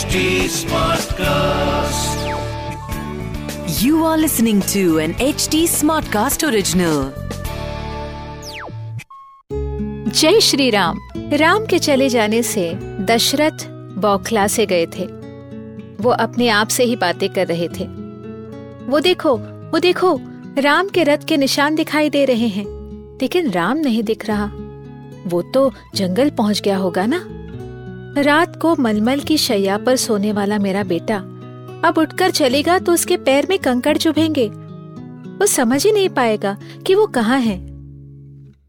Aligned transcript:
HD 0.00 0.40
Smartcast. 0.48 1.18
You 3.82 3.94
are 3.94 4.24
listening 4.24 4.62
to 4.76 4.98
an 5.06 5.34
HD 5.34 5.80
Smartcast 5.80 6.44
original. 6.44 7.04
जय 10.12 10.40
श्री 10.40 10.70
राम। 10.70 10.98
राम 11.16 11.66
के 11.66 11.78
चले 11.78 12.08
जाने 12.08 12.42
से 12.42 12.74
दशरथ 12.82 13.66
बौखला 13.98 14.46
से 14.46 14.66
गए 14.66 14.86
थे। 14.86 15.04
वो 16.02 16.10
अपने 16.10 16.48
आप 16.48 16.68
से 16.68 16.84
ही 16.84 16.96
बातें 16.96 17.28
कर 17.28 17.46
रहे 17.46 17.68
थे। 17.68 17.84
वो 18.86 19.00
देखो 19.00 19.36
वो 19.70 19.78
देखो 19.78 20.20
राम 20.58 20.88
के 20.88 21.04
रथ 21.04 21.18
के 21.28 21.36
निशान 21.36 21.74
दिखाई 21.74 22.10
दे 22.10 22.24
रहे 22.24 22.48
हैं। 22.48 22.66
लेकिन 23.22 23.50
राम 23.50 23.76
नहीं 23.76 24.02
दिख 24.02 24.26
रहा। 24.26 24.50
वो 25.26 25.42
तो 25.42 25.72
जंगल 25.94 26.30
पहुँच 26.30 26.60
गया 26.60 26.76
होगा 26.76 27.06
ना? 27.06 27.36
रात 28.18 28.56
को 28.56 28.74
मलमल 28.76 29.20
की 29.20 29.36
शैया 29.38 29.76
पर 29.78 29.96
सोने 29.96 30.32
वाला 30.32 30.58
मेरा 30.58 30.82
बेटा 30.84 31.16
अब 31.84 31.98
उठकर 31.98 32.30
चलेगा 32.30 32.78
तो 32.78 32.92
उसके 32.92 33.16
पैर 33.16 33.46
में 33.50 33.58
कंकड़ 33.58 33.96
चुभेंगे। 33.96 34.46
वो 34.46 35.46
समझ 35.46 35.84
ही 35.86 35.92
नहीं 35.92 36.08
पाएगा 36.08 36.56
कि 36.86 36.94
वो 36.94 37.06
कहाँ 37.06 37.38
है। 37.40 37.56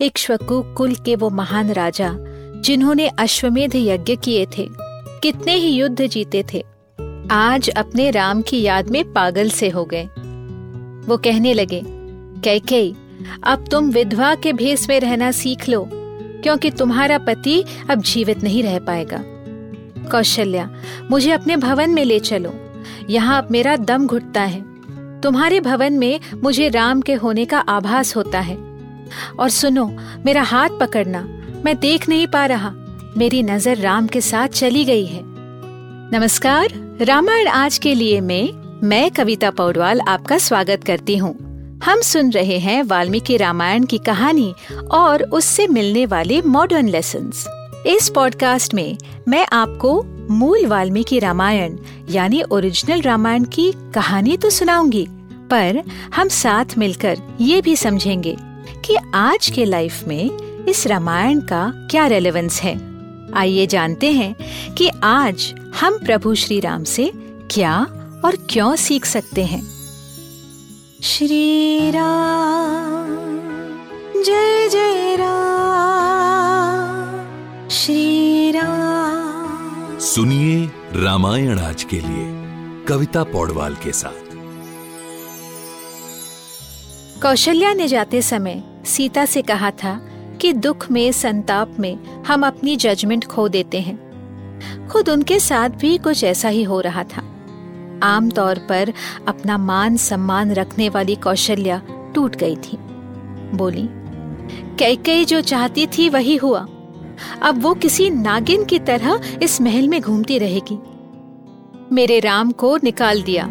इक्ष्वकु 0.00 0.62
कुल 0.74 0.94
के 0.94 1.14
वो 1.16 1.30
महान 1.30 1.72
राजा, 1.72 2.14
जिन्होंने 2.60 3.06
अश्वमेध 3.08 3.74
यज्ञ 3.74 4.16
किए 4.16 4.46
थे, 4.46 4.66
कितने 5.22 5.54
ही 5.54 5.68
युद्ध 5.68 6.06
जीते 6.06 6.44
थे, 6.52 6.64
आज 7.30 7.68
अपने 7.68 8.10
राम 8.10 8.42
की 8.42 8.62
याद 8.62 8.88
में 8.88 9.12
पागल 9.12 9.50
से 9.50 9.68
हो 9.68 9.84
गए। 9.84 10.04
वो 11.08 11.16
कहने 11.16 11.54
लगे 11.54 11.82
कैकई 12.44 12.94
अब 13.44 13.64
तुम 13.70 13.90
विधवा 13.90 14.34
के 14.34 14.52
भेष 14.52 14.88
में 14.88 14.98
रहना 15.00 15.30
सीख 15.30 15.68
लो। 15.68 15.88
क्योंकि 16.42 16.70
तुम्हारा 16.70 17.18
पति 17.18 17.64
अब 17.90 18.02
जीवित 18.02 18.42
नहीं 18.42 18.62
रह 18.62 18.78
पाएगा। 18.78 19.22
कौशल्या, 20.10 20.70
मुझे 21.10 21.30
अपने 21.30 21.56
भवन 21.56 21.90
में 21.90 22.04
ले 22.04 22.18
चलो। 22.18 22.54
यहाँ 23.10 23.42
अब 23.42 23.48
मेरा 23.50 23.76
दम 23.76 24.06
घुटता 24.06 24.42
है। 24.42 24.68
तुम्हारे 25.20 25.60
भवन 25.60 25.92
में 25.92 26.20
मुझे 26.44 26.68
राम 26.68 27.00
के 27.00 27.14
होने 27.14 27.44
का 27.44 27.58
आभास 27.58 28.16
होता 28.16 28.40
है। 28.40 28.56
और 29.38 29.48
सुनो, 29.48 29.96
मेरा 30.26 30.42
हाथ 30.42 30.68
पकड़ना, 30.80 31.28
मैं 31.64 31.78
देख 31.78 32.08
नहीं 32.08 32.26
पा 32.26 32.46
रहा। 32.46 32.74
मेरी 33.16 33.42
नज़र 33.42 33.76
राम 33.76 34.06
के 34.06 34.20
साथ 34.20 34.48
चली 34.48 34.84
गई 34.84 35.06
है। 35.06 35.22
नमस्कार, 36.12 36.68
रामायण 37.02 37.48
आज 37.48 37.78
के 37.78 37.94
लिए 37.94 38.20
में 38.20 38.52
मैं 38.82 39.10
कविता 39.10 39.50
पौडवाल 39.50 40.00
आपका 40.00 40.38
स्वागत 40.38 40.84
करती 40.84 41.16
हूँ। 41.16 41.47
हम 41.84 42.00
सुन 42.00 42.30
रहे 42.30 42.58
हैं 42.58 42.82
वाल्मीकि 42.82 43.36
रामायण 43.36 43.84
की 43.84 43.98
कहानी 43.98 44.54
और 44.90 45.22
उससे 45.22 45.66
मिलने 45.66 46.06
वाले 46.06 46.42
मॉडर्न 46.42 46.88
लेसन 46.88 47.30
इस 47.86 48.08
पॉडकास्ट 48.08 48.74
में 48.74 48.98
मैं 49.28 49.46
आपको 49.52 50.02
मूल 50.30 50.66
वाल्मीकि 50.66 51.18
रामायण, 51.18 51.76
यानी 52.10 52.42
ओरिजिनल 52.42 53.00
रामायण 53.00 53.44
की 53.44 53.72
कहानी 53.94 54.36
तो 54.36 54.50
सुनाऊँगी, 54.50 55.06
पर 55.50 55.82
हम 56.14 56.28
साथ 56.28 56.64
मिलकर 56.78 57.18
ये 57.40 57.60
भी 57.60 57.76
समझेंगे 57.76 58.36
कि 58.84 58.96
आज 59.14 59.50
के 59.50 59.64
लाइफ 59.64 60.04
में 60.08 60.30
इस 60.66 60.86
रामायण 60.86 61.40
का 61.40 61.72
क्या 61.90 62.06
रेलेवेंस 62.06 62.60
है। 62.62 62.74
आइए 63.34 63.66
जानते 63.66 64.12
हैं 64.12 64.34
कि 64.74 64.90
आज 65.04 65.54
हम 65.80 65.98
प्रभु 65.98 66.34
श्री 66.34 66.60
राम 66.60 66.84
से 66.84 67.12
क्या 67.50 67.86
और 68.24 68.46
क्यों 68.50 68.76
सीख 68.76 69.04
सकते 69.04 69.44
हैं। 69.44 69.77
श्री 71.02 71.90
राम 71.90 73.06
जय 74.22 74.68
जय 74.68 75.16
राम। 75.16 77.68
श्री 77.68 78.50
राम 78.50 79.98
सुनिए 79.98 80.70
रामायण 80.92 81.58
आज 81.58 81.84
के 81.84 81.96
लिए 81.96 82.84
कविता 82.84 83.24
पौडवाल 83.24 83.74
के 83.74 83.92
साथ। 83.92 84.36
कौशल्या 87.22 87.74
ने 87.74 87.88
जाते 87.88 88.22
समय 88.22 88.62
सीता 88.84 89.24
से 89.24 89.42
कहा 89.42 89.70
था 89.70 90.00
कि 90.40 90.52
दुख 90.52 90.90
में 90.90 91.12
संताप 91.12 91.76
में 91.78 92.24
हम 92.24 92.46
अपनी 92.46 92.76
जजमेंट 92.76 93.24
खो 93.24 93.48
देते 93.48 93.80
हैं। 93.80 94.88
खुद 94.88 95.08
उनके 95.08 95.40
साथ 95.40 95.68
भी 95.68 95.98
कुछ 95.98 96.24
ऐसा 96.24 96.48
ही 96.48 96.62
हो 96.62 96.80
रहा 96.80 97.04
था। 97.04 97.37
आमतौर 98.02 98.58
पर 98.58 98.92
अपना 99.28 99.58
मान 99.58 99.96
सम्मान 99.96 100.52
रखने 100.52 100.88
वाली 100.88 101.14
कौशल्या 101.14 101.82
टूट 102.14 102.36
गई 102.36 102.56
थी। 102.56 102.76
बोली 103.56 103.88
कई 104.76 104.96
कई 104.96 105.24
जो 105.24 105.40
चाहती 105.40 105.86
थी 105.86 106.08
वही 106.08 106.36
हुआ। 106.36 106.66
अब 107.42 107.62
वो 107.62 107.74
किसी 107.74 108.10
नागिन 108.10 108.64
की 108.64 108.78
तरह 108.78 109.20
इस 109.42 109.60
महल 109.60 109.88
में 109.88 110.00
घूमती 110.00 110.38
रहेगी। 110.38 110.78
मेरे 111.92 112.20
राम 112.20 112.52
को 112.52 112.78
निकाल 112.84 113.22
दिया। 113.22 113.44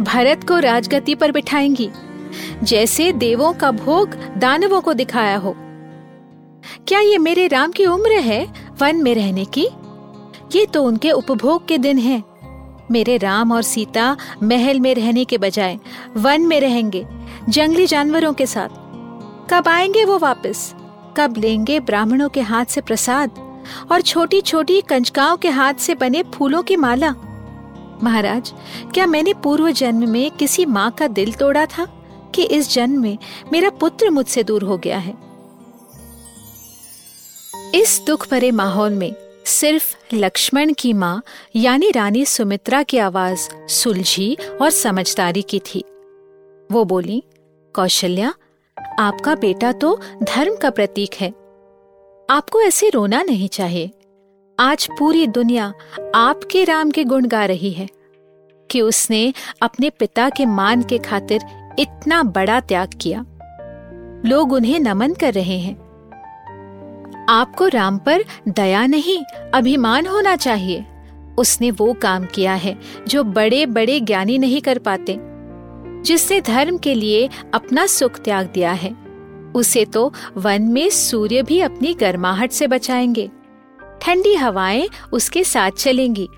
भरत 0.00 0.44
को 0.48 0.58
राजगति 0.58 1.14
पर 1.14 1.32
बिठाएँगी। 1.32 1.90
जैसे 2.62 3.12
देवों 3.12 3.52
का 3.52 3.70
भोग 3.70 4.10
दानवों 4.36 4.80
को 4.80 4.92
दिखाया 4.92 5.36
हो। 5.36 5.54
क्या 6.88 7.00
ये 7.00 7.18
मेरे 7.18 7.46
राम 7.46 7.70
की 7.70 7.86
उम्र 7.86 8.12
है 8.12 8.46
वन 8.80 8.96
में 8.96 9.14
रहने 9.14 9.44
की? 9.44 9.68
ये 10.54 10.66
तो 10.66 10.84
उनके 10.84 11.10
उपभोग 11.10 11.68
के 11.68 11.78
दिन 11.78 11.98
हैं। 11.98 12.22
मेरे 12.90 13.16
राम 13.16 13.52
और 13.52 13.62
सीता 13.62 14.16
महल 14.42 14.80
में 14.80 14.94
रहने 14.94 15.24
के 15.24 15.38
बजाय 15.38 15.78
वन 16.16 16.42
में 16.42 16.60
रहेंगे, 16.60 17.06
जंगली 17.48 17.86
जानवरों 17.86 18.32
के 18.32 18.46
साथ। 18.46 18.68
कब 19.50 19.68
आएँगे 19.68 20.04
वो 20.04 20.18
वापस? 20.18 20.74
कब 21.16 21.34
लेंगे 21.38 21.80
ब्राह्मणों 21.80 22.28
के 22.28 22.40
हाथ 22.40 22.64
से 22.64 22.80
प्रसाद 22.80 23.30
और 23.92 24.00
छोटी 24.00 24.40
छोटी 24.40 24.80
कंचकाओं 24.80 25.36
के 25.36 25.48
हाथ 25.48 25.74
से 25.74 25.94
बने 25.94 26.22
फूलों 26.22 26.62
की 26.62 26.76
माला? 26.76 27.14
महाराज, 28.02 28.52
क्या 28.94 29.06
मैंने 29.06 29.34
पूर्व 29.34 29.70
जन्म 29.70 30.08
में 30.08 30.30
किसी 30.30 30.66
माँ 30.66 30.90
का 30.90 31.06
दिल 31.06 31.32
तोड़ा 31.32 31.66
था 31.66 31.84
कि 32.34 32.42
इस 32.42 32.72
जन्म 32.72 33.00
में 33.00 33.18
मेरा 33.52 33.70
पुत्र 33.70 34.10
मुझसे 34.10 34.42
दूर 34.42 34.62
हो 34.62 34.78
गया 34.78 34.98
है? 34.98 35.14
इस 37.74 38.02
दुख 38.06 38.30
भरे 38.30 38.50
माहौल 38.50 38.94
में 38.94 39.27
सिर्फ़ 39.48 40.14
लक्ष्मण 40.14 40.72
की 40.78 40.92
माँ, 40.92 41.22
यानी 41.56 41.90
रानी 41.90 42.24
सुमित्रा 42.24 42.82
की 42.82 42.98
आवाज़ 42.98 43.68
सुलझी 43.68 44.36
और 44.62 44.70
समझदारी 44.70 45.42
की 45.42 45.58
थी। 45.58 45.84
वो 46.72 46.84
बोली, 46.84 47.22
कौशल्या, 47.74 48.34
आपका 48.98 49.34
बेटा 49.34 49.72
तो 49.72 50.00
धर्म 50.22 50.56
का 50.56 50.70
प्रतीक 50.70 51.14
है। 51.14 51.28
आपको 52.30 52.62
ऐसे 52.62 52.88
रोना 52.88 53.22
नहीं 53.22 53.48
चाहिए। 53.48 53.90
आज 54.58 54.88
पूरी 54.98 55.26
दुनिया 55.26 55.74
आपके 56.14 56.64
राम 56.64 56.90
के 56.90 57.04
गुण 57.04 57.26
गा 57.26 57.44
रही 57.44 57.70
है 57.70 57.88
कि 58.70 58.80
उसने 58.80 59.34
अपने 59.62 59.90
पिता 59.90 60.28
के 60.28 60.46
मान 60.46 60.82
के 60.82 60.98
खातिर 60.98 61.40
इतना 61.78 62.22
बड़ा 62.22 62.60
त्याग 62.60 62.90
किया। 63.00 63.24
लोग 64.26 64.52
उन्हें 64.52 64.80
नमन 64.80 65.14
कर 65.14 65.34
रहे 65.34 65.58
हैं। 65.58 65.87
आपको 67.28 67.68
राम 67.68 67.98
पर 67.98 68.24
दया 68.48 68.86
नहीं, 68.86 69.22
अभिमान 69.54 70.06
होना 70.06 70.36
चाहिए। 70.36 70.84
उसने 71.38 71.70
वो 71.70 71.92
काम 71.92 72.24
किया 72.24 72.54
है 72.54 72.78
जो 73.08 73.24
बड़े 73.24 73.66
बड़े 73.66 74.00
ज्ञानी 74.00 74.38
नहीं 74.38 74.60
कर 74.60 74.78
पाते 74.78 75.16
जिसने 76.02 76.40
धर्म 76.40 76.78
के 76.78 76.94
लिए 76.94 77.28
अपना 77.54 77.86
सुख 77.86 78.18
त्याग 78.18 78.46
दिया 78.46 78.72
है। 78.72 78.96
उसे 79.54 79.84
तो 79.84 80.12
वन 80.36 80.62
में 80.62 80.90
सूर्य 80.90 81.42
भी 81.42 81.60
अपनी 81.60 81.94
गर्माहट 81.94 82.50
से 82.50 82.66
बचाएँगे। 82.66 83.30
ठंडी 84.02 84.34
हवाएँ 84.34 84.88
उसके 85.12 85.44
साथ 85.44 85.70
चलेंगी। 85.70 86.28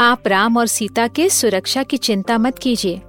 आप 0.00 0.22
राम 0.26 0.56
और 0.56 0.66
सीता 0.66 1.08
के 1.08 1.28
सुरक्षा 1.28 1.82
की 1.82 1.96
चिंता 1.96 2.38
मत 2.38 2.58
कीजिए। 2.58 3.02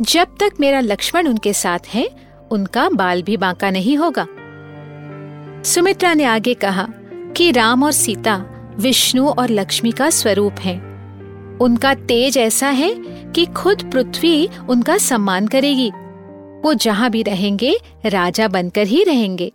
जब 0.00 0.26
तक 0.40 0.50
मेरा 0.60 0.80
लक्ष्मण 0.80 1.28
उनके 1.28 1.52
साथ 1.52 1.78
है, 1.88 2.10
उनका 2.50 2.88
बाल 2.88 3.22
भी 3.22 3.36
बांका 3.36 3.70
नहीं 3.70 3.96
होगा। 3.96 4.26
सुमित्रा 5.64 6.14
ने 6.14 6.24
आगे 6.24 6.54
कहा 6.54 6.86
कि 7.36 7.50
राम 7.50 7.82
और 7.82 7.92
सीता 7.92 8.36
विष्णु 8.78 9.28
और 9.28 9.50
लक्ष्मी 9.50 9.92
का 9.92 10.10
स्वरूप 10.10 10.52
हैं। 10.52 10.78
उनका 11.58 11.94
तेज 11.94 12.38
ऐसा 12.38 12.68
है 12.68 12.94
कि 13.32 13.46
खुद 13.46 13.90
पृथ्वी 13.90 14.48
उनका 14.68 14.98
सम्मान 14.98 15.46
करेगी 15.46 15.90
वो 16.64 16.74
जहाँ 16.74 17.10
भी 17.10 17.22
रहेंगे, 17.22 17.76
राजा 18.06 18.48
बनकर 18.48 18.86
ही 18.86 19.04
रहेंगे 19.04 19.52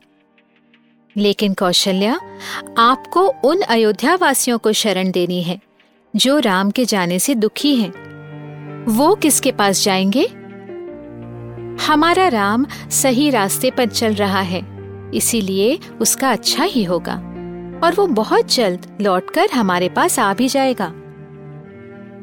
लेकिन 1.17 1.53
कौशल्या, 1.53 2.19
आपको 2.77 3.27
उन 3.45 3.61
अयोध्या 3.61 4.15
वासियों 4.15 4.57
को 4.57 4.71
शरण 4.73 5.11
देनी 5.11 5.41
है, 5.43 5.59
जो 6.15 6.39
राम 6.39 6.71
के 6.71 6.85
जाने 6.85 7.19
से 7.19 7.35
दुखी 7.35 7.75
हैं। 7.75 8.85
वो 8.85 9.15
किसके 9.15 9.51
पास 9.51 9.83
जाएँगे 9.83 10.25
हमारा 11.85 12.27
राम 12.27 12.65
सही 12.91 13.29
रास्ते 13.29 13.71
पर 13.71 13.85
चल 13.85 14.13
रहा 14.13 14.41
है 14.41 14.74
इसीलिए 15.13 15.79
उसका 16.01 16.31
अच्छा 16.31 16.63
ही 16.63 16.83
होगा। 16.83 17.15
और 17.83 17.95
वो 17.95 18.07
बहुत 18.07 18.53
जल्द 18.53 18.97
लौटकर 19.01 19.47
हमारे 19.53 19.89
पास 19.89 20.19
आ 20.19 20.33
भी 20.33 20.47
जाएगा। 20.47 20.93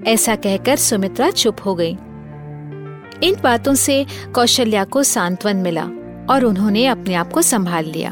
ऐसा 0.06 0.36
कहकर 0.36 0.76
सुमित्रा 0.76 1.30
चुप 1.30 1.56
हो 1.66 1.74
गई। 1.74 1.96
इन 3.22 3.36
बातों 3.42 3.74
से 3.74 4.06
कौशल्या 4.34 4.84
को 4.84 5.02
सांत्वन 5.02 5.56
मिला 5.56 5.84
और 6.30 6.44
उन्होंने 6.44 6.86
अपने 6.86 7.14
आप 7.14 7.32
को 7.32 7.42
संभाल 7.42 7.84
लिया। 7.84 8.10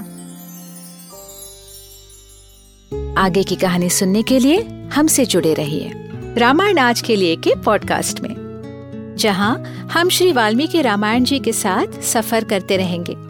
आगे 3.18 3.42
की 3.42 3.56
कहानी 3.56 3.90
सुनने 3.90 4.22
के 4.22 4.38
लिए 4.38 4.88
हमसे 4.94 5.26
जुड़े 5.26 5.54
रहिए 5.54 5.90
रामायण 6.38 6.78
आज 6.78 7.00
के 7.00 7.16
लिए 7.16 7.36
के 7.36 7.54
पॉडकास्ट 7.54 8.20
में, 8.20 8.34
जहाँ 9.18 9.64
हम 9.92 10.08
श्री 10.08 10.32
वाल्मीकि 10.32 10.82
रामायण 10.82 11.24
जी 11.24 11.38
के 11.38 11.52
साथ 11.52 12.00
सफ़र 12.00 12.44
करते 12.44 12.76
रहेंगे। 12.76 13.29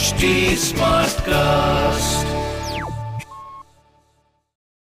H 0.00 0.58
Smartcast 1.20 2.19